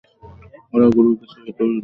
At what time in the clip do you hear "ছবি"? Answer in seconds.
1.31-1.51